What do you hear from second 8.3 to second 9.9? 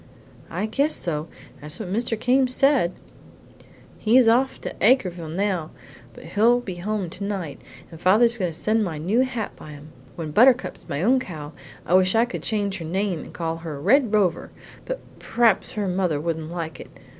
going to send my new hat by him.